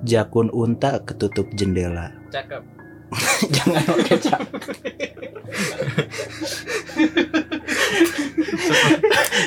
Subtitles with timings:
[0.00, 2.12] Jakun unta ketutup jendela.
[2.32, 2.62] Cakep.
[3.54, 4.42] Jangan pakai cap.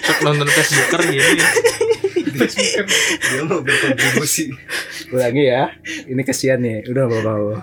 [0.04, 1.40] Sok nonton Facebooker gini.
[2.34, 4.52] Dia mau berkontribusi.
[5.16, 5.72] Ulangi ya.
[6.10, 6.86] Ini kesian nih.
[6.92, 7.58] Udah bawa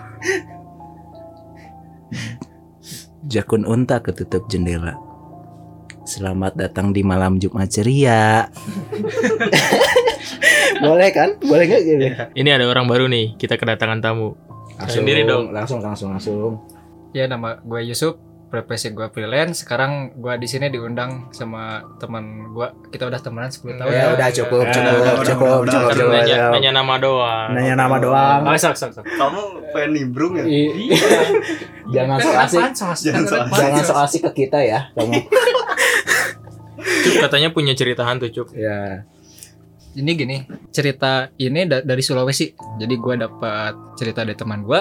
[3.29, 5.10] Jakun unta ketutup jendela.
[6.11, 8.43] Selamat datang di malam Jumat ceria.
[10.83, 11.39] Boleh kan?
[11.39, 12.03] Boleh nggak gitu?
[12.35, 13.39] Ini ada orang baru nih.
[13.39, 14.35] Kita kedatangan tamu.
[14.91, 15.55] Sendiri dong.
[15.55, 16.59] Langsung langsung langsung.
[17.15, 18.19] Ya nama gue Yusuf,
[18.49, 19.63] profesi gue freelance.
[19.63, 22.67] Sekarang gue di sini diundang sama teman gue.
[22.91, 23.87] Kita udah temenan 10 tahun.
[23.87, 25.31] Ya udah cukup Ya, cukup cukup udah, udah.
[25.31, 26.11] cukup Kan cukup.
[26.11, 26.51] nanya, cukup.
[26.51, 27.47] nanya nama doang.
[27.55, 28.39] Nanya nama doang.
[28.43, 29.05] Oh, sok, sok, sok.
[29.07, 29.41] Kamu
[29.71, 30.43] pengen nimbrung ya?
[30.43, 30.67] Iya.
[31.95, 32.59] Jangan so asik.
[32.59, 33.11] Jangan so asik.
[33.53, 35.15] Jangan so asik ke kita ya, kamu.
[37.01, 38.53] Cup katanya punya cerita hantu, Cup.
[38.53, 39.03] Ya.
[39.91, 40.37] Ini gini,
[40.71, 42.55] cerita ini da- dari Sulawesi.
[42.79, 44.79] Jadi gue dapat cerita dari teman gue.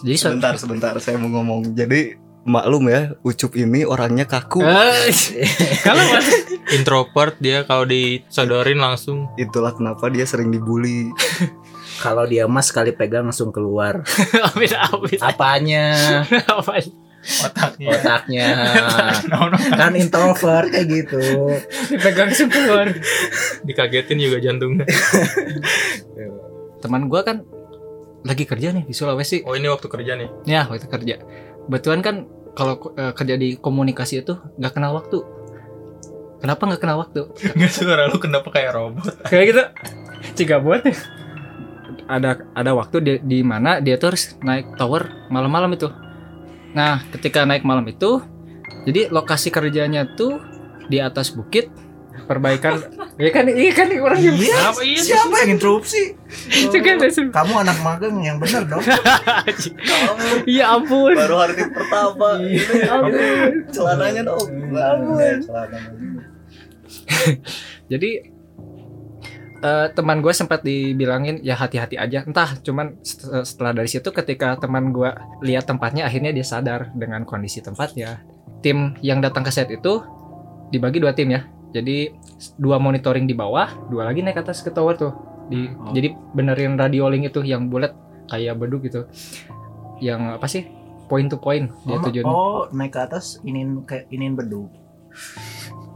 [0.00, 0.94] Jadi Sebentar, sebentar.
[0.96, 1.74] Saya mau ngomong.
[1.74, 4.62] Jadi maklum ya, Ucup ini orangnya kaku.
[4.62, 5.10] Eh,
[5.86, 6.26] Kalau mas,
[6.70, 11.10] Introvert dia kalau disodorin langsung Itulah kenapa dia sering dibully.
[12.02, 14.02] Kalau dia mas sekali pegang langsung keluar.
[14.48, 15.18] amit amit.
[15.22, 16.22] Apanya?
[16.50, 16.82] Apa?
[17.22, 17.88] Otaknya.
[17.94, 18.46] Otaknya.
[19.80, 21.22] kan introvert kayak gitu.
[21.94, 22.90] Dipegang keluar.
[23.62, 24.86] Dikagetin juga jantungnya.
[26.82, 27.46] Teman gue kan
[28.22, 29.42] lagi kerja nih di Sulawesi.
[29.46, 30.28] Oh, ini waktu kerja nih.
[30.46, 31.22] Ya waktu kerja.
[31.66, 35.22] Betulan kan kalau eh, kerja di komunikasi itu nggak kenal waktu.
[36.42, 37.22] Kenapa nggak kenal waktu?
[37.54, 39.14] Enggak suara lu kenapa kayak robot?
[39.30, 39.62] Kayak gitu.
[40.42, 40.82] Jika buat
[42.10, 45.86] ada ada waktu di, di mana dia tuh harus naik tower malam-malam itu.
[46.72, 48.24] Nah, ketika naik malam itu,
[48.88, 50.40] jadi lokasi kerjanya tuh
[50.88, 51.68] di atas bukit.
[52.22, 52.78] Perbaikan,
[53.24, 55.00] ya kan, iya kan orang yang Apa iya?
[55.00, 56.12] Siapa yang interupsi?
[57.02, 57.28] langsung.
[57.32, 58.84] Kamu anak magang yang benar dong.
[60.48, 61.16] Iya ampun.
[61.16, 62.28] Baru hari pertama.
[62.40, 63.52] Ini Ampun.
[63.72, 64.48] celananya dong.
[64.76, 65.34] Ampun.
[65.44, 65.92] Celananya.
[67.88, 68.10] Jadi
[69.62, 72.26] eh, teman gue sempat dibilangin ya hati-hati aja.
[72.26, 75.08] Entah, cuman set- setelah dari situ ketika teman gue
[75.40, 78.20] lihat tempatnya, akhirnya dia sadar dengan kondisi tempatnya.
[78.60, 80.02] Tim yang datang ke set itu
[80.68, 81.42] dibagi dua tim ya.
[81.72, 82.12] Jadi
[82.58, 85.12] dua monitoring di bawah, dua lagi naik atas ke tower tuh.
[85.48, 85.90] Di, Oh.
[85.90, 87.92] Jadi benerin radio link itu yang bulat
[88.28, 89.08] kayak beduk gitu.
[89.98, 90.62] Yang apa sih?
[91.08, 92.28] Point to point dia Oh, tujuannya.
[92.28, 94.70] oh, naik ke atas inin kayak inin beduk.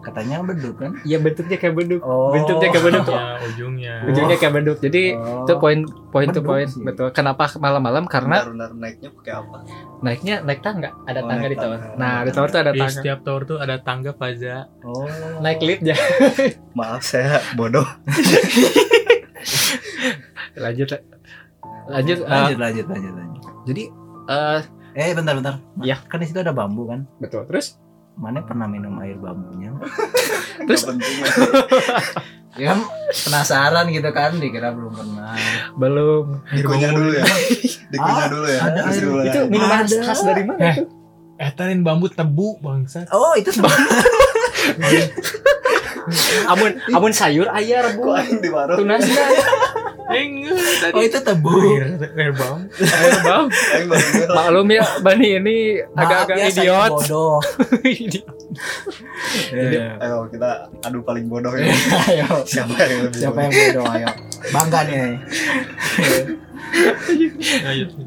[0.06, 0.92] Katanya beduk kan?
[1.02, 2.00] Iya bentuknya kayak beduk.
[2.00, 2.30] Oh.
[2.30, 3.04] Bentuknya kayak beduk.
[3.10, 3.92] Ya, ujungnya.
[4.06, 4.76] Ujungnya kayak beduk.
[4.78, 5.42] Jadi Oh.
[5.42, 5.78] itu poin
[6.08, 6.80] poin to Beduk poin sih.
[6.80, 9.56] betul kenapa malam-malam karena Benar-benar naiknya pakai apa?
[9.98, 11.96] naiknya naik tangga ada Oh, tangga di tower tangga.
[11.96, 14.56] nah di tower tuh ada Di tangga setiap tower tuh ada tangga Faza.
[14.80, 15.04] Oh.
[15.40, 15.96] naik lift ya
[16.78, 17.84] Maaf saya bodoh.
[20.56, 20.86] lanjut
[21.86, 23.40] lanjut eh, Lanjut lanjut lanjut lanjut.
[23.64, 23.82] jadi
[24.28, 24.60] eh
[24.96, 25.54] Eh bentar bentar.
[25.84, 26.00] Ya.
[26.02, 27.04] Kan di situ ada bambu kan?
[27.18, 27.76] betul terus
[28.16, 29.72] Mana pernah minum air bambunya?
[30.66, 30.88] Terus-.
[32.56, 35.36] Ya kan penasaran gitu kan, dikira belum pernah.
[35.76, 37.24] belum Dikunyah dulu ya.
[37.92, 38.60] Dikunyah Ah, dulu ya.
[38.64, 39.04] ada air.
[39.28, 39.96] Itu minuman Ada.
[40.00, 40.74] khas dari mana Eh.
[40.80, 40.88] tuh?
[41.36, 43.12] Etarin bambu tebu bangsat.
[43.12, 43.76] Oh itu bambu.
[46.48, 48.40] amun amun sayur ayah Kok rebu aing
[50.06, 50.94] tadi.
[50.94, 51.50] Oh itu tebu.
[51.50, 52.66] Air, air bambu.
[52.78, 54.34] air bang Aing baru bilang.
[54.34, 57.36] maklum ya Bani ini Maaf agak-agak ya, saya idiot bodoh.
[58.06, 58.36] Idiot.
[59.50, 60.50] Jadi, Ayo kita
[60.80, 61.66] adu paling bodoh ya.
[62.08, 62.28] ayo.
[62.42, 63.44] Siapa yang lebih Siapa bodoh?
[63.44, 63.86] yang bodoh?
[63.90, 64.08] Ayo.
[64.48, 65.18] Bangga nih.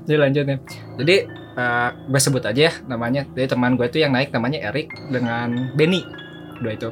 [0.05, 0.57] Jadi lanjut nih.
[0.97, 1.15] Jadi
[1.59, 3.27] eh gue sebut aja ya namanya.
[3.35, 6.01] Jadi teman gue itu yang naik namanya Erik dengan Benny.
[6.59, 6.89] Dua itu.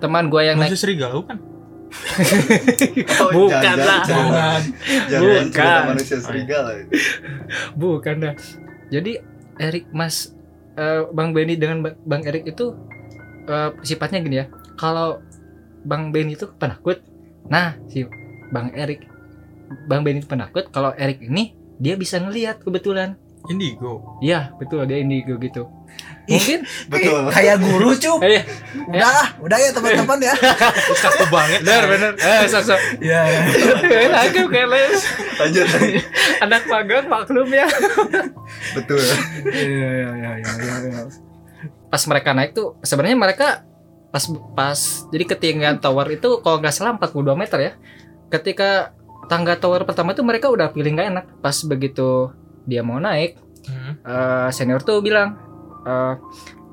[0.00, 1.38] Teman gue yang naik Masih serigala kan?
[3.20, 4.02] Oh, Bukan jangan, lah.
[4.06, 4.62] Bukan.
[5.50, 6.70] cerita manusia serigala.
[7.74, 8.34] bukan dah.
[8.90, 9.12] Jadi
[9.58, 10.32] Erik Mas
[10.74, 12.74] eh, Bang Benny dengan Ba- Bang Erik itu
[13.46, 14.46] eh, sifatnya gini ya.
[14.78, 15.20] Kalau
[15.84, 17.02] Bang Benny itu penakut.
[17.50, 18.06] Nah, si
[18.50, 19.06] Bang Erik
[19.86, 20.70] Bang Benny itu penakut.
[20.70, 23.16] Kalau Erik ini dia bisa ngelihat kebetulan.
[23.48, 24.20] Indigo.
[24.20, 25.64] Iya, betul dia indigo gitu.
[26.30, 27.22] Mungkin Betul.
[27.34, 28.22] Kayak guru cup.
[28.22, 28.46] eh
[28.86, 30.34] Udah, ah, udah ya teman-teman ya.
[30.96, 31.60] Kaku banget.
[31.62, 32.12] benar benar.
[32.14, 32.80] Eh, sok sok.
[33.02, 33.22] Iya.
[34.24, 35.00] Aku keles.
[35.36, 35.66] Lanjut.
[36.38, 37.66] Anak magang maklum ya.
[38.72, 39.02] Betul.
[39.44, 40.74] Iya iya iya iya.
[40.86, 41.02] iya.
[41.86, 43.48] Pas mereka naik tuh sebenarnya mereka
[44.10, 44.78] pas pas
[45.10, 47.72] jadi ketinggian tower itu kalau nggak salah 42 meter ya.
[48.28, 48.94] Ketika
[49.26, 51.26] tangga tower pertama tuh mereka udah pilih nggak enak.
[51.38, 52.30] Pas begitu
[52.62, 53.92] dia mau naik, Hmm.
[54.00, 55.36] eh, senior tuh bilang
[55.82, 56.14] eh,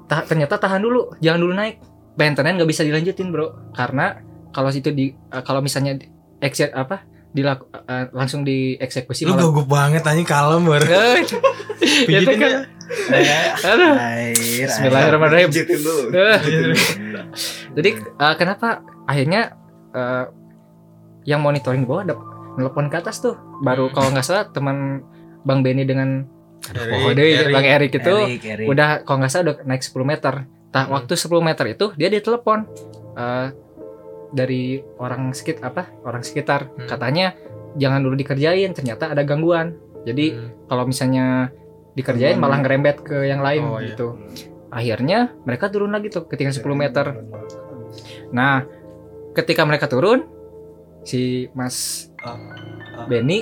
[0.06, 1.75] "Ta- ternyata tahan dulu, jangan dulu naik.
[2.15, 4.19] Maintenance nggak bisa dilanjutin bro, karena
[4.50, 6.09] kalau situ di eh, kalau misalnya di-
[6.39, 10.86] exit apa dilaku, eh, langsung dieksekusi Lu malah- gugup banget anjing kalem baru.
[12.07, 12.65] Pijitin itu kan-.
[14.57, 15.50] Bismillahirrahmanirrahim.
[17.74, 18.68] Jadi eh, kenapa
[19.06, 19.53] akhirnya
[19.92, 20.25] eh,
[21.25, 22.15] yang monitoring di bawah ada
[22.57, 23.36] nelpon ke atas tuh.
[23.60, 23.94] Baru Hmm.
[23.94, 25.03] kalau nggak salah teman
[25.44, 26.25] Bang Benny dengan
[26.73, 27.53] Erik, oh, deh, Erik.
[27.53, 28.67] Bang Erik itu Erik, Erik.
[28.67, 30.33] udah kalau nggak salah udah naik 10 meter.
[30.67, 30.93] Nah, Hmm.
[30.93, 32.59] waktu 10 meter itu dia ditelepon
[33.13, 33.47] eh,
[34.29, 34.63] dari
[34.97, 35.83] orang sekitar apa?
[36.03, 36.85] Orang sekitar Hmm.
[36.85, 37.33] katanya
[37.73, 39.73] jangan dulu dikerjain, ternyata ada gangguan.
[40.03, 40.49] Jadi Hmm.
[40.65, 41.49] kalau misalnya
[41.93, 43.91] dikerjain malah ngerembet ke yang lain Oh, iya.
[43.91, 44.21] gitu.
[44.69, 47.09] Akhirnya mereka turun lagi tuh ketinggian 10 meter.
[48.29, 48.67] Nah,
[49.33, 50.27] ketika mereka turun,
[51.01, 52.09] si Mas
[53.07, 53.41] Benny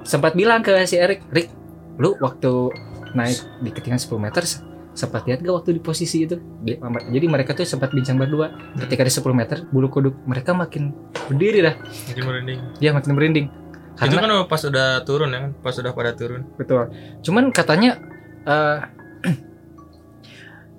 [0.00, 1.48] sempat bilang ke si Erik, Rik,
[1.96, 2.72] lu waktu
[3.14, 4.62] naik di ketinggian 10 meter se-
[4.94, 6.38] sempat lihat gak waktu di posisi itu?
[6.62, 8.54] Jadi mereka tuh sempat bincang berdua.
[8.78, 10.94] Ketika di 10 meter, bulu kuduk mereka makin
[11.26, 11.74] berdiri dah.
[12.10, 12.58] Jadi merinding.
[12.78, 13.46] Dia makin merinding.
[13.94, 16.42] Itu Karena kan pas udah turun ya kan, pas udah pada turun.
[16.54, 16.90] betul.
[17.22, 17.98] Cuman katanya
[18.42, 18.78] eh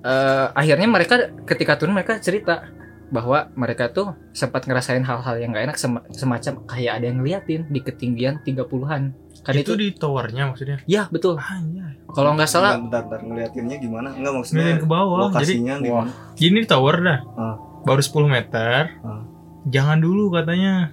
[0.04, 1.14] eh, akhirnya mereka
[1.44, 2.68] ketika turun mereka cerita
[3.06, 7.62] bahwa mereka tuh sempat ngerasain hal-hal yang gak enak sem- semacam kayak ada yang ngeliatin
[7.70, 9.14] di ketinggian 30-an.
[9.46, 10.82] Kan itu, itu, di towernya maksudnya.
[10.90, 11.38] ya betul.
[12.10, 14.10] Kalau nggak salah Bentar, bentar, ngeliatinnya gimana?
[14.10, 15.18] Enggak maksudnya Ngeliatin ke bawah.
[15.22, 16.10] Jadi lokasinya di mana?
[16.34, 17.18] gini di tower dah.
[17.38, 17.54] Ah.
[17.86, 18.80] Baru 10 meter.
[19.06, 19.22] Ah.
[19.70, 20.90] Jangan dulu katanya.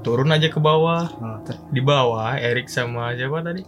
[0.00, 1.04] Turun aja ke bawah.
[1.20, 1.38] Ah.
[1.68, 3.60] Di bawah Erik sama siapa tadi?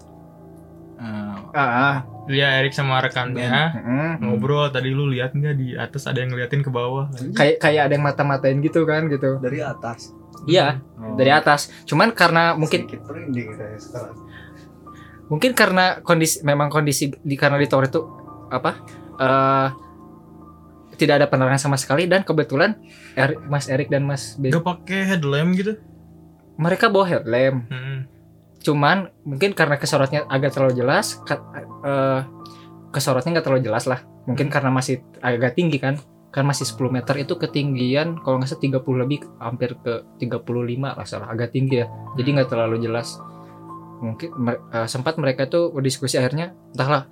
[0.94, 6.22] Eh, ah, Dia Erik sama rekannya mm, ngobrol tadi lu lihat nggak di atas ada
[6.24, 7.12] yang ngeliatin ke bawah.
[7.36, 9.36] kayak kayak ada yang mata-matain gitu kan gitu.
[9.42, 10.14] Dari atas.
[10.44, 11.14] Iya, oh.
[11.14, 11.68] dari atas.
[11.84, 14.16] Cuman karena mungkin Sedikit merinding saya sekarang.
[15.24, 18.00] mungkin karena kondisi memang kondisi di karena di tower itu
[18.48, 18.70] apa
[19.14, 19.68] eh
[20.94, 22.76] tidak ada penerangan sama sekali dan kebetulan
[23.14, 25.80] Eri- Mas Erik dan Mas Ben Gak pakai headlamp gitu.
[26.54, 28.04] mereka bawa headlamp Hmm.
[28.60, 32.20] cuman mungkin karena kesorotnya agak terlalu jelas eh,
[32.90, 35.96] kesorotnya nggak terlalu jelas lah mungkin karena masih agak tinggi kan
[36.34, 40.42] kan masih 10 meter itu ketinggian kalau nggak salah 30 lebih hampir ke 35
[40.82, 41.86] lah salah agak tinggi ya
[42.18, 43.22] jadi nggak terlalu jelas
[44.02, 47.06] mungkin eh, sempat mereka tuh berdiskusi akhirnya entahlah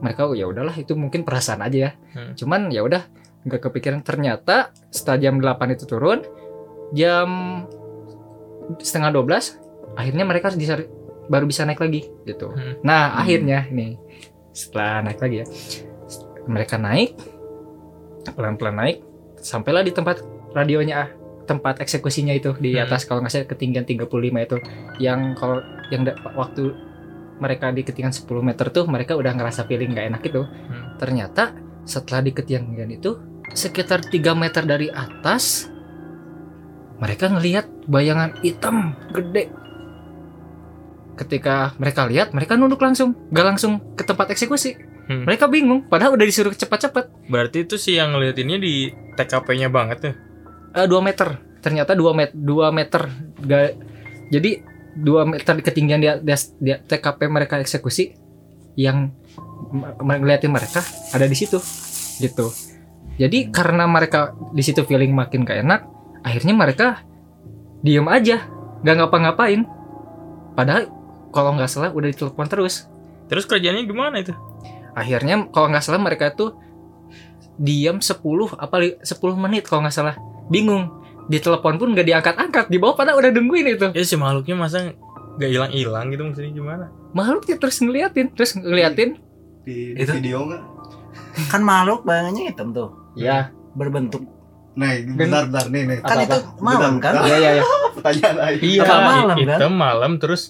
[0.00, 2.32] mereka oh, ya udahlah itu mungkin perasaan aja ya Hmm.
[2.32, 3.04] cuman ya udah
[3.44, 6.24] nggak kepikiran ternyata setelah jam 8 itu turun
[6.90, 7.28] jam
[8.80, 9.60] setengah 12
[9.94, 10.80] akhirnya mereka bisa
[11.28, 12.80] baru bisa naik lagi gitu Hmm.
[12.80, 13.20] nah Hmm.
[13.20, 14.00] akhirnya nih
[14.56, 15.46] setelah naik lagi ya
[16.48, 17.12] mereka naik
[18.32, 18.96] pelan-pelan naik
[19.38, 20.22] sampailah di tempat
[20.56, 21.08] radionya ah
[21.46, 22.88] tempat eksekusinya itu di Hmm.
[22.88, 24.56] atas kalau nggak salah ketinggian 35 itu
[24.98, 25.62] yang kalau
[25.94, 26.02] yang
[26.34, 26.74] waktu
[27.38, 30.98] mereka di ketinggian 10 meter tuh mereka udah ngerasa feeling nggak enak itu Hmm.
[30.98, 31.54] ternyata
[31.86, 33.14] setelah di ketinggian itu
[33.54, 35.70] sekitar 3 meter dari atas
[36.98, 39.52] mereka ngelihat bayangan hitam gede
[41.16, 44.76] ketika mereka lihat mereka nunduk langsung gak langsung ke tempat eksekusi
[45.06, 45.22] Hmm.
[45.22, 50.14] mereka bingung padahal udah disuruh cepat-cepat Berarti itu sih yang ngeliatinnya di TKP-nya banget tuh.
[50.74, 53.02] Eh, 2 meter ternyata 2 meter 2 meter
[53.42, 53.74] Gak-
[54.30, 54.50] jadi
[54.98, 58.14] 2 meter di ketinggian di, di, di TKP mereka eksekusi
[58.76, 59.10] yang
[60.02, 60.82] ngeliatin mereka
[61.14, 61.58] ada di situ
[62.20, 62.50] gitu
[63.16, 65.80] jadi karena mereka di situ feeling makin gak enak
[66.22, 66.86] akhirnya mereka
[67.80, 68.44] diem aja
[68.84, 69.64] nggak ngapa-ngapain
[70.52, 70.92] padahal
[71.32, 72.88] kalau nggak salah udah ditelepon terus
[73.26, 74.30] Terus kerjanya gimana itu?
[74.96, 76.56] Akhirnya kalau nggak salah mereka tuh
[77.54, 78.16] diam 10
[78.54, 80.88] apa li- 10 menit kalau nggak salah bingung
[81.26, 84.92] di telepon pun nggak diangkat-angkat di bawah pada udah nungguin itu Ya si makhluknya masa
[85.36, 86.84] nggak hilang-hilang gitu maksudnya gimana?
[87.12, 89.20] makhluknya terus ngeliatin terus ngeliatin
[89.62, 90.62] Di, di Itu- video nggak?
[91.46, 94.24] kan makhluk bayangannya hitam tuh ya berbentuk
[94.72, 95.98] Nah, bentar, bentar nih nih.
[96.00, 96.36] kan Apa-apa?
[96.36, 97.64] itu malam kan Bentar, ya ya ya
[97.96, 98.60] Pertanyaan aja.
[98.60, 99.36] Iya, Apa malam, kan?
[99.40, 100.42] hitam malam terus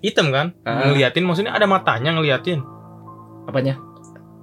[0.00, 0.46] hitam kan?
[0.60, 0.82] Ah.
[0.84, 2.58] Ngeliatin maksudnya ada matanya ngeliatin.
[3.44, 3.74] Apanya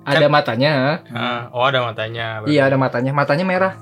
[0.03, 2.41] ada matanya Ah, oh ada matanya.
[2.45, 3.73] iya ada matanya matanya merah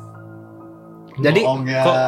[1.16, 1.82] jadi Bohong ya.
[1.82, 2.00] kok-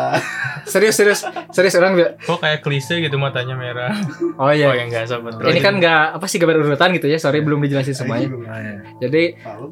[0.68, 3.90] serius serius serius orang Kok kayak klise gitu matanya merah.
[4.38, 5.34] oh Oh iya ya enggak sobat.
[5.42, 8.74] ini kan nggak apa sih gambar urutan gitu ya sorry belum dijelasin semuanya Oh, iya.
[9.00, 9.66] jadi Tahu.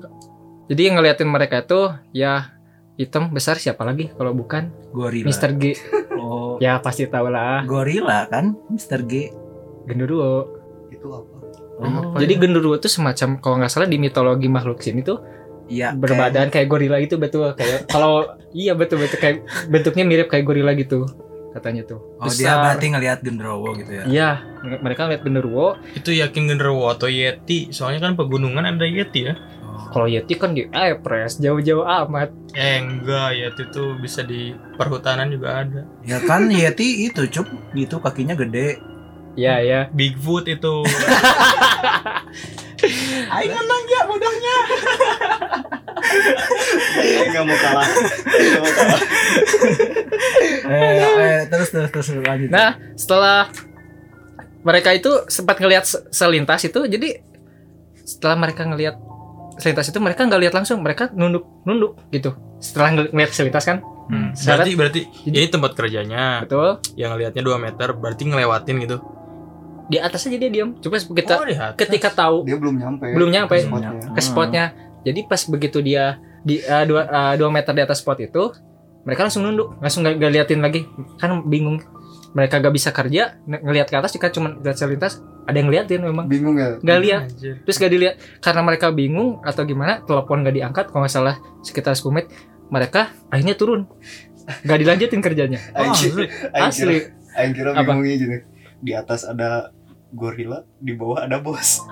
[0.67, 2.49] jadi yang ngeliatin mereka itu ya
[2.95, 5.53] hitam besar siapa lagi kalau bukan gorila Mr.
[5.53, 5.77] G
[6.15, 9.05] oh ya pasti tahu lah gorila kan Mr.
[9.05, 9.29] G
[9.85, 10.49] genderuwo
[10.89, 11.36] Itu apa?
[11.77, 15.21] Oh Jadi genderuwo itu semacam kalau nggak salah di mitologi makhluk sini tuh
[15.67, 20.43] iya berbadan kayak gorila gitu betul kayak kalau iya betul betul kayak bentuknya mirip kayak
[20.43, 21.03] gorila gitu
[21.47, 21.97] katanya tuh.
[22.17, 22.61] kayak- oh dia Besar.
[22.61, 24.29] berarti ngelihat genderuwo gitu ya Iya,
[24.77, 25.67] mereka lihat genderuwo.
[25.91, 27.73] Itu yakin genderuwo atau yeti?
[27.73, 29.33] Soalnya kan pegunungan ada yeti ya.
[29.65, 29.89] oh.
[29.89, 35.33] kalau Yeti kan di Epres jauh-jauh amat Eh enggak ya itu tuh bisa di perhutanan
[35.33, 35.81] juga ada.
[36.05, 38.77] Ya kan Yeti itu cup gitu kakinya gede.
[39.37, 40.75] Ya ya Bigfoot itu.
[43.27, 44.55] Aing menang ya mudahnya.
[47.27, 47.87] Nggak mau kalah.
[47.87, 48.99] Nggak mau kalah.
[50.67, 52.49] eh, eh, terus terus terus lanjut.
[52.49, 53.49] Nah, setelah
[54.61, 57.21] mereka itu sempat ngelihat se- selintas itu, jadi
[57.97, 58.95] setelah mereka ngelihat
[59.57, 62.33] selintas itu mereka nggak lihat langsung, mereka nunduk nunduk gitu.
[62.57, 66.79] Setelah ngel- ngelihat selintas kan, Hmm, berarti berarti ini tempat kerjanya betul.
[66.95, 68.97] yang lihatnya 2 meter berarti ngelewatin gitu.
[69.87, 70.75] Di atasnya dia diam.
[70.79, 71.79] Coba kita oh, di atas.
[71.79, 73.07] ketika tahu Dia belum nyampe.
[73.15, 73.91] belum nyampe ke spotnya.
[74.11, 74.65] ke spotnya,
[75.07, 77.07] jadi pas begitu dia di eh, dua
[77.39, 78.51] dua meter di atas spot itu,
[79.07, 80.83] mereka langsung nunduk, langsung nggak nggak liatin lagi,
[81.17, 81.79] kan bingung.
[82.27, 86.05] Mereka gak bisa kerja, ng- ngelihat ke atas jika cuma lihat selintas, ada yang ngeliatin
[86.05, 86.29] memang.
[86.29, 86.77] Bingung ya?
[86.77, 87.21] Nggak lihat.
[87.65, 88.15] Terus gak dilihat
[88.45, 92.27] karena mereka bingung atau gimana telepon gak diangkat kalau nggak salah sekitar 10 menit
[92.67, 93.87] mereka akhirnya turun
[94.63, 96.23] gak dilanjutin kerjanya Aing asli.
[96.53, 96.97] Asli
[97.35, 98.37] Aing kira bingungnya gini.
[98.77, 99.71] Di atas ada
[100.09, 101.81] gorila, di bawah ada bos.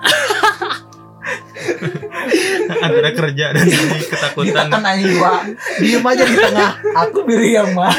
[2.76, 4.66] Antara kerja dan jadi ketakutan.
[4.66, 5.34] Ditekan anjing gua.
[5.78, 6.70] Diem aja di tengah.
[7.02, 7.94] Aku Miriam mah.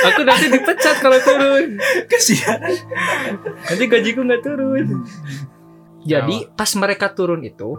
[0.00, 2.56] aku nanti dipecat kalau turun Kasihan.
[3.60, 5.04] nanti gajiku nggak turun
[6.00, 7.76] jadi pas mereka turun itu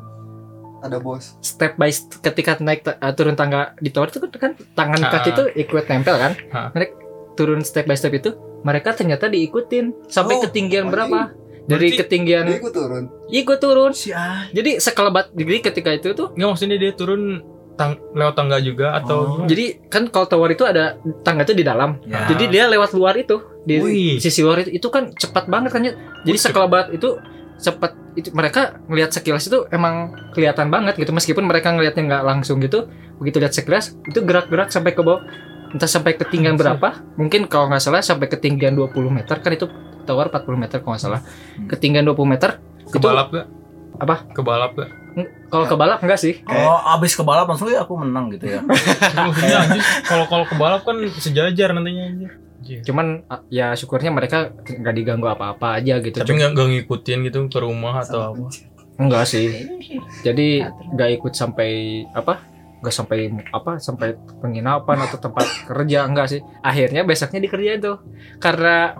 [0.79, 1.39] Ada bos.
[1.41, 5.09] step by step ketika naik uh, turun tangga di tower itu kan tangan Ah.
[5.09, 6.31] kaki itu ikut nempel kan
[6.69, 6.93] mereka
[7.33, 11.31] turun step by step itu mereka ternyata diikutin sampai Oh, ketinggian oh, berapa
[11.63, 13.03] dari Berarti- ketinggian ikut turun.
[13.29, 14.49] ikut turun Si ah.
[14.49, 19.19] jadi sekelebat jadi ketika itu tuh Enggak maksudnya dia turun tang lewat tangga juga atau
[19.39, 19.47] Oh.
[19.47, 21.95] Jadi kan kalau tower itu ada tangga itu di dalam.
[22.03, 22.27] Ya.
[22.27, 24.19] Jadi dia lewat luar itu di Wih.
[24.19, 25.95] sisi luar itu itu kan cepat banget kan ya.
[26.21, 27.15] Jadi sekelebat itu
[27.55, 32.59] cepat itu mereka ngelihat sekilas itu emang kelihatan banget gitu meskipun mereka ngelihatnya nggak langsung
[32.59, 35.23] gitu begitu lihat sekilas itu gerak-gerak sampai ke bawah
[35.69, 39.69] entah sampai ketinggian berapa mungkin kalau nggak salah sampai ketinggian 20 meter kan itu
[40.01, 41.67] tower 40 meter kalau nggak salah Hmm.
[41.67, 42.57] ketinggian 20 meter
[42.87, 43.47] kebalap gak?
[43.99, 44.15] Apa?
[44.31, 44.89] Kebalap gak?
[45.47, 48.63] kalau ke balap enggak sih Oh, abis ke balap langsung ya aku menang gitu ya.
[49.59, 52.31] anjir kalau kalau kebalap kan sejajar nantinya anjir.
[52.59, 52.79] Anjir.
[52.83, 57.59] cuman ya syukurnya mereka nggak diganggu apa-apa aja gitu Tapi nggak nggak ngikutin gitu ke
[57.59, 58.47] rumah atau apa?
[58.95, 59.47] Enggak sih.
[60.21, 61.69] Jadi nggak ikut sampai
[62.11, 62.43] apa?
[62.79, 63.19] Nggak sampai
[63.49, 63.77] apa?
[63.77, 64.07] Sampai
[64.39, 66.39] penginapan atau tempat kerja enggak sih.
[66.59, 67.97] Akhirnya besoknya dikerjain tuh.
[68.37, 68.95] Karena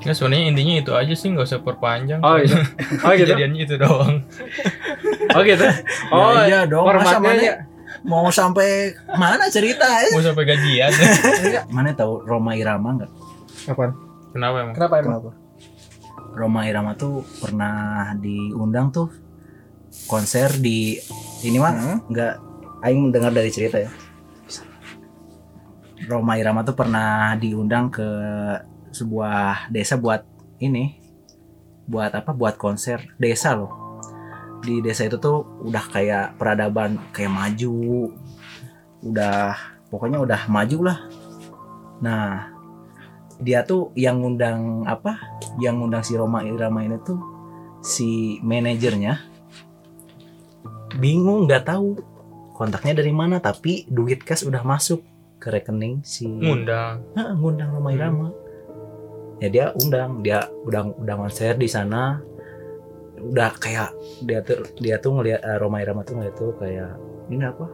[0.00, 2.24] Nggak sebenarnya intinya itu aja sih nggak usah perpanjang.
[2.24, 2.56] oh gitu.
[3.04, 3.28] Oh gitu.
[3.28, 4.14] Kejadiannya itu doang.
[5.36, 5.66] Oh gitu.
[6.10, 6.88] Oh Ya, iya dong.
[6.88, 7.54] Masa formatnya mana ya.
[8.00, 10.08] mau sampai mana cerita ya?
[10.10, 10.88] Mau sampai gajian.
[11.70, 13.12] Mana tahu Roma Irama enggak?
[13.68, 13.92] Apaan?
[14.32, 14.74] Kenapa emang?
[14.74, 15.06] Kenapa emang?
[15.12, 15.30] Kenapa?
[16.32, 17.76] Roma Irama tuh pernah
[18.16, 19.12] diundang tuh
[20.06, 20.96] konser di
[21.42, 21.98] ini mah Hmm.
[22.84, 23.90] Aing mendengar dari cerita ya.
[26.08, 28.08] Roma Irama tuh pernah diundang ke
[28.90, 30.26] sebuah desa buat
[30.58, 30.98] ini
[31.86, 34.00] buat apa buat konser desa loh.
[34.64, 38.10] Di desa itu tuh udah kayak peradaban kayak maju
[39.00, 39.56] udah
[39.88, 40.98] pokoknya udah maju lah.
[42.00, 42.48] Nah
[43.40, 45.16] dia tuh yang ngundang apa
[45.60, 47.20] yang ngundang si Roma Irama ini tuh
[47.84, 49.20] si manajernya.
[50.98, 52.09] Bingung nggak tahu
[52.60, 53.40] kontaknya dari mana?
[53.40, 55.00] Tapi duit cash udah masuk
[55.40, 57.00] ke rekening si Ngundang.
[57.16, 58.28] Heeh, ngundang Roma Irama
[59.40, 60.20] ya dia undang.
[60.20, 62.20] Dia udah udah konser di sana.
[63.16, 66.92] Udah kayak dia tuh dia tuh ngeliat eh, Roma Irama tuh ngeliat tuh kayak
[67.32, 67.64] ini apa?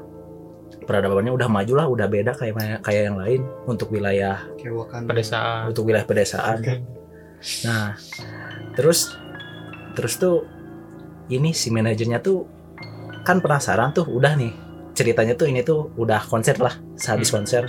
[0.87, 5.07] Peradabannya udah maju lah udah beda kayak kayak yang lain untuk wilayah Kayak Wakanda.
[5.11, 5.63] Pedesaan.
[5.71, 6.59] untuk wilayah pedesaan.
[7.67, 7.95] Nah
[8.79, 9.15] terus
[9.99, 10.47] terus tuh
[11.27, 12.47] ini si manajernya tuh
[13.27, 14.55] kan penasaran tuh udah nih
[14.97, 17.45] ceritanya tuh ini tuh udah konser lah sehabis Hmm.
[17.45, 17.65] konser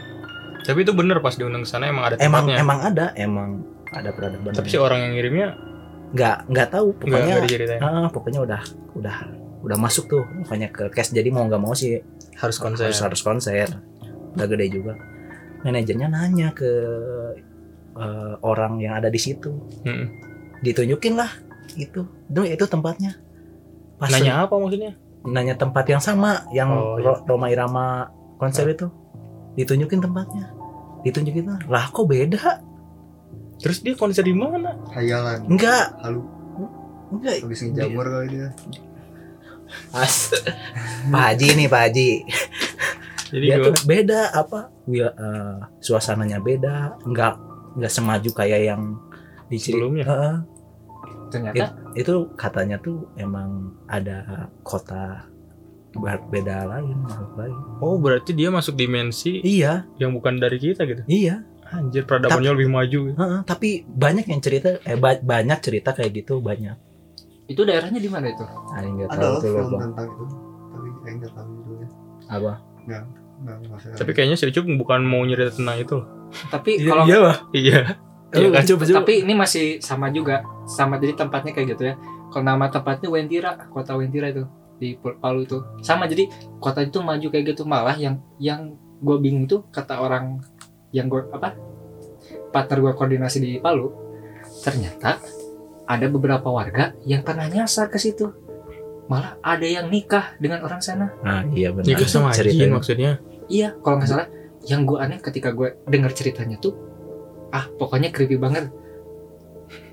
[0.64, 2.58] Tapi itu bener pas diundang ke sana emang ada emang tempatnya.
[2.60, 3.50] emang ada emang
[3.90, 5.48] ada peradaban Tapi si orang yang ngirimnya
[6.08, 8.62] nggak nggak tahu pokoknya nggak ah, pokoknya udah
[8.96, 9.16] udah
[9.60, 12.00] udah masuk tuh makanya ke cash jadi mau nggak mau sih
[12.36, 12.88] Harus konser.
[12.88, 13.68] harus harus konser
[14.36, 14.96] udah gede juga
[15.62, 16.72] manajernya nanya ke
[17.94, 19.52] eh, orang yang ada di situ
[19.84, 20.08] Mm-mm.
[20.62, 21.32] ditunjukin lah
[21.76, 22.06] itu
[22.46, 23.18] itu tempatnya
[23.98, 24.94] pas Nanya apa maksudnya?
[25.28, 27.12] Nanya tempat yang sama yang Oh, iya.
[27.12, 28.88] Ro- Roma Irama konser itu
[29.54, 30.54] ditunjukin tempatnya
[31.02, 32.64] ditunjukin lah lah kok beda
[33.58, 34.78] Terus dia konser di mana?
[34.88, 35.50] Hayalan.
[35.50, 36.22] enggak Halu.
[37.10, 38.50] enggak Habis ngejamur kali dia.
[39.92, 40.30] As.
[41.08, 42.10] Pak Haji nih Pak Haji
[43.28, 47.34] Jadi dia tuh beda apa wil- eh, suasananya beda nggak
[47.76, 48.82] nggak semaju kayak yang
[49.46, 50.06] di Sebelumnya?
[50.06, 50.36] Heeh.
[51.28, 53.50] Ternyata itu katanya tuh emang
[53.86, 54.24] ada
[54.62, 55.28] kota
[56.30, 61.02] beda lain makhluk lain Oh berarti dia masuk dimensi iya yang bukan dari kita gitu.
[61.06, 63.00] iya Anjir peradabannya lebih maju.
[63.12, 66.80] Heeh, tapi banyak yang cerita eh ba- banyak cerita kayak gitu banyak
[67.46, 68.40] Itu daerahnya di mana itu?
[68.40, 70.24] ah nggak Ada tahu tuh film tentang itu.
[70.70, 71.88] Tapi saya nggak tahu judulnya.
[72.26, 72.54] apa
[72.86, 73.02] Nggak,
[73.38, 76.08] nggak, nggak saya- Tapi kayaknya si Ucup bukan mau nyerita tentang itu loh.
[76.48, 77.80] Tapi kalau lah Iya.
[78.38, 78.64] Iya kan?
[78.64, 81.96] Coba, tapi ini masih sama juga sama jadi tempatnya kayak gitu ya.
[82.30, 84.46] Kalau nama tempatnya Wentira kota Wentira itu
[84.78, 85.58] di Palu itu.
[85.82, 86.30] Sama jadi
[86.62, 87.66] kota itu maju kayak gitu.
[87.66, 90.42] Malah yang yang gue bingung tuh kata orang
[90.90, 91.54] yang gue apa
[92.50, 93.94] partner gue koordinasi di Palu
[94.64, 95.22] ternyata
[95.88, 98.28] ada beberapa warga yang pernah nyasar ke situ.
[99.08, 101.16] Malah ada yang nikah dengan orang sana.
[101.24, 101.88] Nah iya benar.
[101.88, 102.76] Nikah sama Jin Ceritanya.
[102.76, 103.12] maksudnya.
[103.48, 104.28] iya kalau nggak salah
[104.68, 106.76] yang gue aneh ketika gue dengar ceritanya tuh
[107.50, 108.68] ah pokoknya creepy banget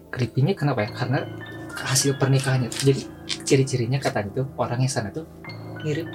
[0.08, 1.26] creepy-nya kenapa ya karena
[1.74, 3.02] hasil pernikahannya jadi
[3.42, 5.26] ciri-cirinya katanya tuh orang yang sana tuh
[5.80, 6.06] mirip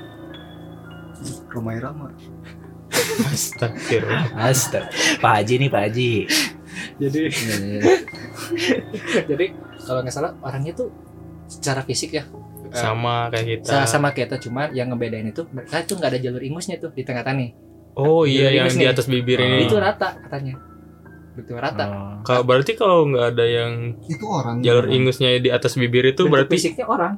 [1.50, 2.16] Romai Rama.
[3.28, 4.32] Astagfirullah.
[4.48, 4.88] Astaga.
[5.20, 6.12] Pak Haji nih Pak Haji.
[6.96, 7.22] jadi
[9.26, 9.46] jadi
[9.80, 10.88] kalau nggak salah orangnya tuh
[11.46, 13.68] secara fisik ya eh, Sama kayak kita.
[13.68, 16.94] sa- sama kayak kita cuma yang ngebedain itu mereka tuh nggak ada jalur ingusnya tuh
[16.94, 17.52] di tengah-tengah nih
[17.98, 19.68] Oh iya yang di atas bibir ini.
[19.68, 20.56] itu rata katanya
[21.40, 22.14] betul rata Oh.
[22.22, 23.72] Kalau berarti kalau nggak ada yang
[24.04, 24.60] Itu orang.
[24.60, 24.94] jalur Orang.
[24.94, 27.14] ingusnya di atas bibir itu Bentuk berarti fisiknya orang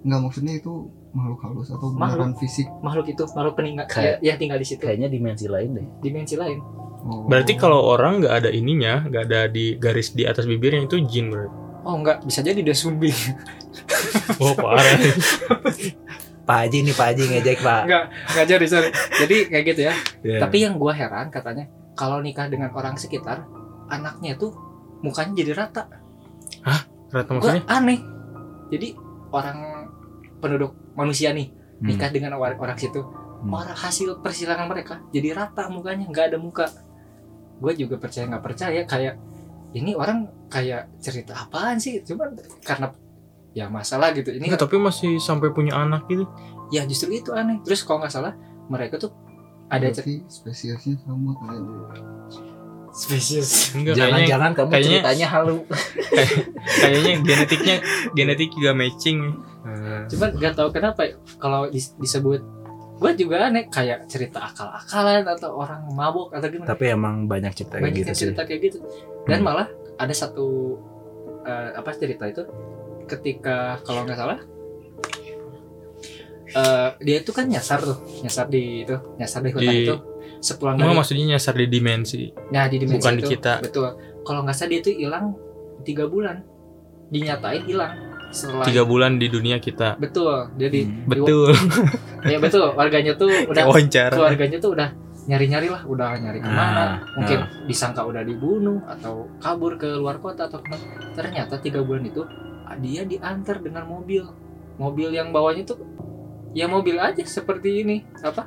[0.00, 0.72] Nggak maksudnya itu
[1.10, 2.36] makhluk halus atau Makhluk.
[2.36, 2.66] fisik.
[2.78, 5.86] makhluk itu makhluk peninggal ya, Kayak- yang tinggal di situ Kayaknya dimensi lain deh.
[5.98, 6.58] dimensi lain
[7.00, 7.24] Oh.
[7.24, 11.28] berarti kalau orang nggak ada ininya, nggak ada di garis di atas bibirnya itu jin
[11.28, 11.54] berarti.
[11.80, 13.14] oh enggak bisa jadi dia zombie
[14.36, 14.82] Oh parah.
[16.40, 17.80] Pak Haji nih Pak Haji ngejek Pak.
[17.84, 20.38] enggak enggak jadi sorry jadi kayak gitu ya Iya.
[20.40, 23.44] tapi yang gua heran katanya kalau nikah dengan orang sekitar
[23.88, 24.52] anaknya tuh
[25.00, 25.82] mukanya jadi rata
[27.08, 27.64] Rata gua maksudnya?
[27.66, 28.00] aneh
[28.68, 28.88] jadi
[29.30, 29.58] orang
[30.38, 31.86] penduduk manusia nih Hmm.
[31.88, 33.54] nikah dengan orang, orang situ Hmm.
[33.54, 36.66] orang hasil persilangan mereka jadi rata mukanya nggak ada muka
[37.56, 39.14] gue juga percaya nggak percaya kayak
[39.70, 42.90] ini orang kayak cerita apaan sih cuman karena
[43.50, 46.26] ya masalah gitu ini Enggak, tapi masih sampai punya anak gitu.
[46.68, 48.34] ya justru itu aneh terus kalau nggak salah
[48.66, 49.14] mereka tuh
[49.66, 51.62] ada cerita spesiesnya sama kayak
[52.90, 55.56] spesies Enggak kayaknya Jangan-jangan kamu kayaknya- ceritanya halu.
[56.78, 57.76] kayaknya genetiknya
[58.12, 59.20] genetik juga matching.
[60.08, 62.40] cuman nggak tahu kenapa ya, kalau dis- disebut
[62.96, 67.76] gue juga aneh kayak cerita akal-akalan atau orang mabok atau gimana Tapi emang banyak cerita
[67.76, 68.22] kayak banyak gitu yang sih.
[68.26, 68.78] cerita kayak gitu
[69.24, 69.46] dan Hmm.
[69.46, 70.78] malah ada satu
[71.44, 72.42] eh, apa cerita itu
[73.06, 74.40] ketika kalau nggak salah
[76.50, 79.94] eh, dia itu kan nyasar tuh nyasar di itu nyasar di hutan Di- itu
[80.40, 82.22] sepulang dari maksudnya nyasar di dimensi.
[82.48, 83.52] nah di dimensi bukan di itu, kita.
[83.60, 83.88] betul.
[84.22, 85.34] Kalau nggak salah dia itu hilang
[85.82, 86.42] tiga bulan.
[87.08, 87.94] Dinyatain hilang
[88.28, 89.96] setelah Tiga bulan di dunia kita.
[89.96, 90.52] betul.
[90.54, 91.08] Jadi Hmm.
[91.08, 91.48] Betul.
[92.24, 92.68] ya betul.
[92.72, 94.12] Warganya tuh udah Wawancara.
[94.12, 94.88] keluarganya tuh udah
[95.24, 95.82] nyari-nyari lah.
[95.82, 96.60] Udah nyari ke mana.
[96.76, 100.84] Ah, mungkin disangka udah dibunuh atau kabur ke luar kota atau ke mana.
[101.16, 102.20] Ternyata tiga bulan itu
[102.62, 104.28] ah, dia diantar dengan mobil.
[104.76, 105.80] Mobil yang bawanya tuh
[106.52, 108.04] ya mobil aja seperti ini.
[108.20, 108.44] Apa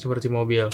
[0.00, 0.64] Seperti mobil.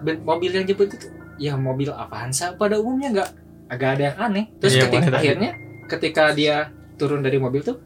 [0.00, 3.30] Ben- mobil yang jemput itu ya mobil Avanza pada umumnya nggak
[3.68, 5.50] agak ada yang aneh terus Iya, ketika akhirnya
[5.86, 6.56] ketika dia
[6.96, 7.80] turun dari mobil tuh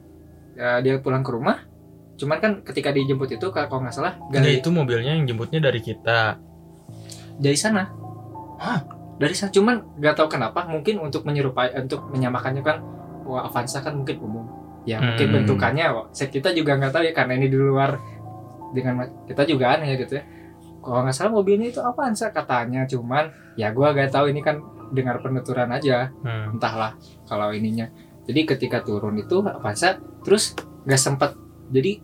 [0.53, 1.63] ya, dia pulang ke rumah
[2.15, 5.79] cuman kan ketika dijemput itu kalau nggak salah Ya dari itu mobilnya yang jemputnya dari
[5.79, 6.39] kita.
[7.37, 7.91] dari sana
[8.57, 8.79] Hah?
[9.15, 12.79] dari sana cuman nggak tahu kenapa mungkin untuk menyerupai untuk menyamakannya kan
[13.23, 14.47] wah Avanza kan mungkin umum
[14.83, 15.35] ya mungkin Hmm.
[15.43, 17.99] bentukannya kita juga nggak tahu ya karena ini di luar
[18.71, 20.25] dengan kita juga aneh gitu ya
[20.85, 24.61] kalau nggak salah mobilnya itu Avanza katanya cuman ya gua nggak tahu ini kan
[24.93, 26.13] dengar penuturan aja.
[26.23, 26.55] Hmm.
[26.57, 26.95] entahlah
[27.27, 27.89] kalau ininya.
[28.25, 31.35] Jadi ketika turun itu Avanza terus nggak sempat
[31.73, 32.01] jadi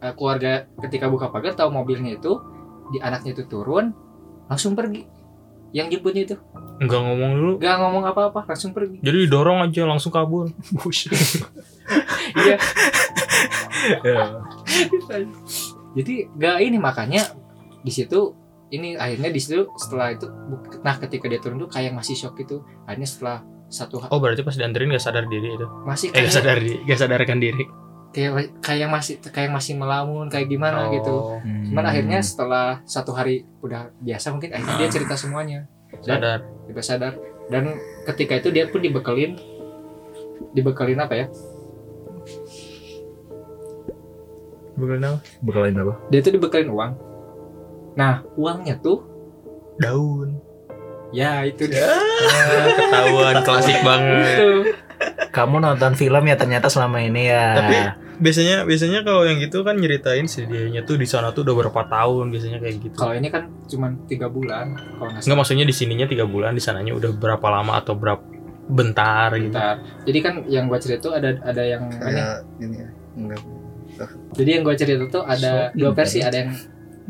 [0.00, 2.40] eh, keluarga ketika buka pagar tahu mobilnya itu
[2.92, 3.92] di anaknya itu turun
[4.48, 5.04] langsung pergi.
[5.72, 6.36] Yang jemputnya itu.
[6.84, 7.52] Enggak ngomong dulu.
[7.62, 9.00] nggak ngomong apa-apa langsung pergi.
[9.00, 10.52] Jadi didorong aja langsung kabur.
[12.44, 12.56] iya.
[15.96, 17.22] Jadi nggak ini makanya
[17.82, 18.34] di situ
[18.68, 20.26] ini akhirnya di situ setelah itu
[20.80, 24.52] nah ketika dia turun tuh kayak masih shock itu akhirnya setelah satu Oh berarti pas
[24.52, 25.64] dianterin gak sadar diri itu.
[25.84, 27.64] masih Eh gak kayak sadar diri, gak sadarkan diri.
[28.12, 33.48] kayak kayak masih kayak masih melamun kayak gimana gitu Oh, Cuman akhirnya setelah satu hari
[33.60, 35.64] udah biasa mungkin akhirnya dia cerita semuanya.
[36.04, 36.38] Dan sadar.
[36.68, 37.12] dia sadar.
[37.48, 37.72] Dan
[38.04, 39.40] ketika itu dia pun dibekelin
[40.52, 41.26] dibekelin apa ya?
[44.72, 45.18] Bukan apa?
[45.40, 45.94] Bekalin apa?
[46.08, 46.92] Dia itu dibekelin uang.
[47.94, 49.04] Nah, uangnya tuh
[49.76, 50.36] Daun.
[51.12, 51.84] ya itu dia.
[51.84, 54.36] Ah, ketahuan klasik banget.
[54.38, 54.50] Itu.
[55.28, 57.44] Kamu nonton film ya ternyata selama ini ya.
[57.56, 61.58] Tapi- biasanya biasanya kalau yang gitu kan nyeritain si dianya tuh di sana tuh udah
[61.58, 62.94] berapa tahun biasanya kayak gitu.
[62.94, 66.94] Kalau ini kan cuma tiga bulan kalau nggak maksudnya di sininya tiga bulan, di sananya
[66.94, 68.22] udah berapa lama atau berapa
[68.70, 69.50] bentar gitu.
[69.50, 69.82] Bentar.
[70.06, 71.98] Jadi kan yang gua cerita tuh ada ada yang ini.
[71.98, 73.40] kayak ini ya enggak
[74.32, 76.50] Jadi yang gua cerita tuh ada So, dua versi, ada yang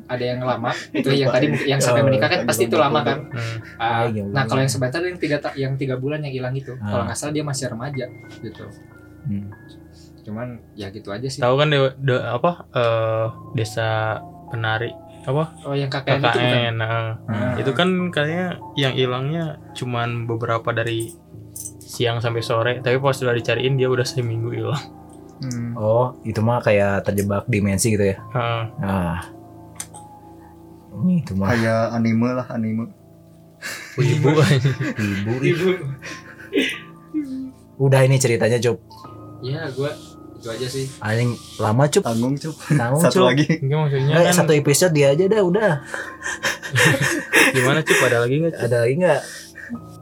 [0.04, 3.18] ada yang lama itu yang tadi yang sampai Oh, menikah kan pasti itu lama kan.
[3.28, 3.56] Hmm.
[3.76, 4.48] Ah, Oh, iya, nah iya.
[4.48, 6.88] kalau yang sebentar yang tiga yang tiga bulan yang hilang itu, Ah.
[6.88, 8.06] kalau nggak salah dia masih remaja
[8.38, 8.64] gitu.
[9.24, 9.48] Hmm.
[10.22, 11.38] Cuman ya gitu aja sih.
[11.38, 14.90] Tahu kan de, de- apa eh, desa penari
[15.22, 16.72] apa Oh yang KKN, itu bukan?
[16.76, 16.90] Nah,
[17.24, 17.54] Ah.
[17.54, 21.14] itu kan kayaknya yang hilangnya cuman beberapa dari
[21.78, 24.82] siang sampai sore tapi pas sudah dicariin dia udah seminggu hilang
[25.38, 25.74] Hmm.
[25.74, 28.16] Oh, itu mah kayak terjebak dimensi gitu ya.
[28.30, 28.62] Heeh.
[28.78, 29.26] Ah.
[30.92, 32.84] Itu mah kayak anime lah anime
[33.96, 34.28] ibu
[34.98, 35.32] ibu.
[35.38, 35.68] Ibu.
[37.78, 38.78] Udah ini ceritanya, Cup.
[39.42, 39.90] Ya gua
[40.38, 40.86] itu aja sih.
[40.98, 42.02] Anjing lama, Cup.
[42.02, 43.26] tanggung cup Tanggung, satu Cup.
[43.30, 45.70] lagi Enggak maksudnya Eh, kan satu episode dia aja dah udah.
[47.54, 48.64] gimana cuy ada lagi nggak Cup?
[48.66, 49.20] Ada lagi nggak?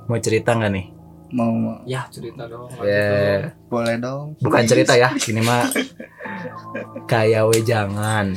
[0.08, 0.86] Mau cerita nggak nih?
[1.30, 1.78] mau mau.
[1.86, 2.66] Ya cerita dong.
[2.82, 3.06] Ya,
[3.46, 3.70] dong.
[3.70, 5.14] boleh dong bukan cerita ya.
[5.30, 5.62] Ini mah
[7.06, 8.34] kayak wejangan.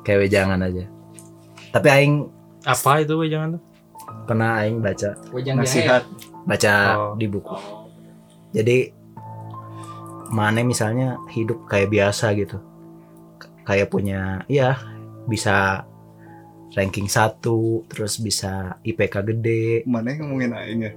[0.00, 0.84] Kayak wejangan aja.
[1.70, 2.14] Tapi aing
[2.60, 3.62] apa itu Wei, jangan tuh
[4.26, 5.64] pernah aing baca Wejang jahe.
[5.64, 6.02] nasihat
[6.42, 7.14] baca Oh.
[7.14, 7.54] di buku.
[8.50, 8.90] Jadi
[10.30, 12.58] mana misalnya hidup kayak biasa gitu.
[13.62, 14.78] Kayak punya ya
[15.24, 15.86] bisa
[16.70, 19.82] ranking satu terus bisa IPK gede.
[19.84, 20.92] mana yang ngomongin aing ya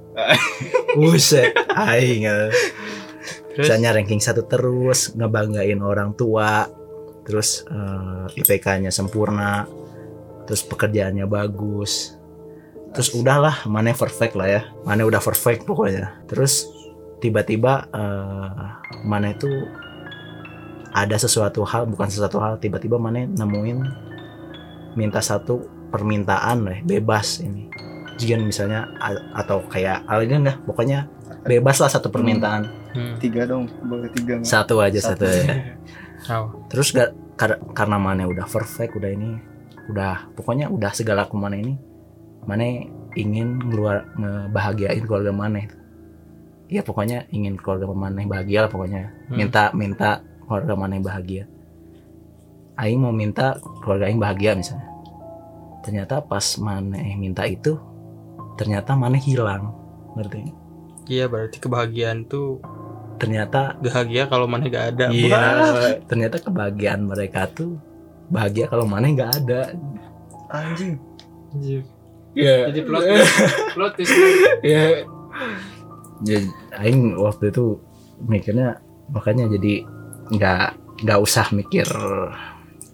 [0.95, 2.25] Buset, aing.
[2.25, 6.69] terus Misalnya ranking satu terus ngebanggain orang tua,
[7.23, 9.65] terus eh, IPK-nya sempurna,
[10.45, 12.15] terus pekerjaannya bagus,
[12.91, 16.23] terus udahlah mana perfect lah ya, mana udah perfect pokoknya.
[16.27, 16.67] Terus
[17.23, 18.65] tiba-tiba eh,
[19.07, 19.49] mana itu
[20.93, 23.79] ada sesuatu hal, bukan sesuatu hal, tiba-tiba mana nemuin
[24.93, 27.69] minta satu permintaan lah, bebas ini.
[28.13, 28.93] Jika misalnya
[29.33, 31.09] atau kayak alien lah, pokoknya
[31.43, 33.13] bebas lah satu permintaan hmm.
[33.19, 35.27] tiga dong boleh tiga satu aja Satu.
[35.27, 35.55] satu, ya.
[36.31, 36.55] Oh.
[36.71, 39.43] terus gak kar- karena mana udah perfect udah ini
[39.91, 41.75] udah pokoknya udah segala ke mana ini
[42.43, 42.63] mana
[43.15, 45.63] ingin ngeluar ngebahagiain keluarga mana.
[46.67, 49.13] Ya pokoknya ingin keluarga mana bahagia lah pokoknya.
[49.29, 49.37] Hmm.
[49.37, 50.09] minta minta
[50.43, 51.45] keluarga mana bahagia.
[52.73, 54.89] Aing mau minta keluarga Aing bahagia misalnya.
[55.85, 57.77] Ternyata pas mana minta itu
[58.57, 59.75] ternyata mana hilang.
[60.17, 60.63] Ngerti
[61.07, 62.63] iya berarti kebahagiaan tuh
[63.19, 65.05] ternyata bahagia kalau mana gak ada.
[65.13, 65.39] Iya,
[66.09, 67.79] ternyata kebahagiaan mereka tuh
[68.29, 69.75] bahagia kalau mana nggak ada.
[70.53, 71.01] anjing
[72.33, 72.73] Iya.
[72.73, 73.35] Jadi plot twist,
[73.77, 74.13] plot twist.
[74.65, 75.05] Iya.
[76.23, 76.47] Jadi,
[76.81, 77.77] aing waktu itu
[78.25, 78.79] mikirnya
[79.11, 79.83] makanya jadi
[80.31, 80.67] nggak
[81.03, 81.85] nggak usah mikir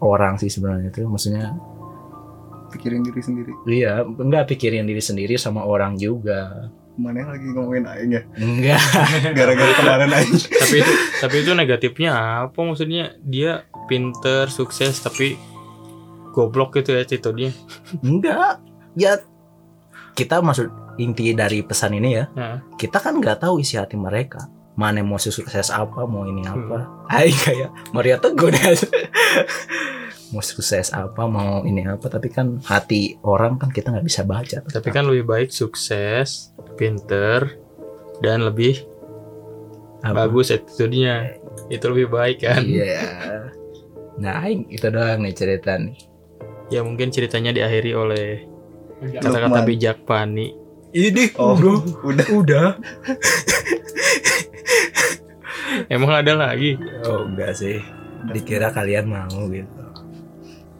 [0.02, 1.54] orang sih sebenarnya tuh maksudnya
[2.74, 7.84] pikirin diri sendiri iya nggak pikirin diri sendiri sama orang juga mana yang lagi ngomongin
[7.88, 8.22] aing ya?
[8.36, 8.82] Enggak.
[9.38, 10.36] Gara-gara kemarin aing.
[10.36, 10.92] Tapi itu
[11.24, 12.10] tapi itu negatifnya
[12.46, 12.58] apa?
[12.60, 15.40] Maksudnya dia pinter sukses tapi
[16.36, 17.50] goblok gitu ya attitude-nya
[18.04, 18.60] enggak.
[18.94, 19.18] Ya
[20.14, 20.68] kita maksud
[21.00, 22.28] inti dari pesan ini ya.
[22.36, 22.60] Nah.
[22.76, 24.44] kita kan nggak tahu isi hati mereka.
[24.76, 27.08] Mana mau sukses apa mau ini apa.
[27.08, 28.60] Aing kayak Maria Teguh deh
[30.30, 34.62] mau sukses apa mau ini apa tapi kan hati orang kan kita nggak bisa baca.
[34.62, 37.58] Tapi kan lebih baik sukses pinter
[38.22, 38.86] dan lebih
[40.00, 40.26] Apa?
[40.26, 41.34] bagus attitude-nya.
[41.66, 42.62] Itu lebih baik kan?
[42.62, 43.02] Iya.
[44.22, 45.98] Nah Aing itu doang nih cerita nih.
[46.70, 48.46] Ya mungkin ceritanya diakhiri oleh
[49.18, 50.54] kata-kata bijak Pani.
[50.90, 51.54] Ini oh
[52.06, 52.26] udah.
[52.34, 52.68] Udah.
[55.90, 56.78] Emang ada lagi?
[57.06, 57.82] Oh enggak sih.
[58.30, 59.79] Dikira kalian mau gitu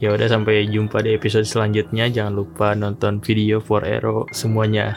[0.01, 2.09] ya udah sampai jumpa di episode selanjutnya.
[2.09, 4.97] Jangan lupa nonton video for Ero semuanya